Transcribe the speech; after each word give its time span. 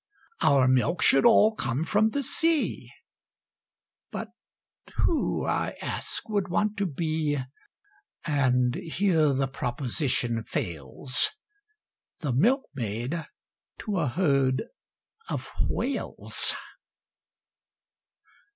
Our 0.41 0.67
milk 0.67 1.03
should 1.03 1.27
all 1.27 1.53
come 1.53 1.85
from 1.85 2.09
the 2.09 2.23
sea, 2.23 2.91
But 4.11 4.29
who, 4.95 5.45
I 5.45 5.77
ask, 5.79 6.27
would 6.27 6.47
want 6.47 6.75
to 6.77 6.87
be, 6.87 7.37
And 8.25 8.73
here 8.73 9.31
the 9.31 9.47
proposition 9.47 10.43
fails, 10.43 11.29
The 12.17 12.33
milkmaid 12.33 13.27
to 13.81 13.97
a 13.97 14.07
herd 14.07 14.63
of 15.29 15.47
Whales? 15.69 16.55